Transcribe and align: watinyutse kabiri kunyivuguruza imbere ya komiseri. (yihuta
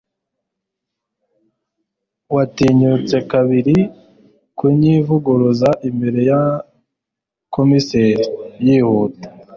watinyutse 2.35 3.15
kabiri 3.31 3.77
kunyivuguruza 4.57 5.69
imbere 5.89 6.19
ya 6.29 6.41
komiseri. 7.53 8.23
(yihuta 8.65 9.27